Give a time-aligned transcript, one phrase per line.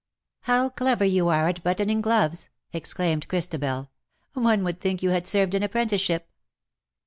[0.49, 3.91] ''How clever you are at buttoning gloves/' ex claimed Christabel;"
[4.33, 6.27] one would think you had served an apprenticeship."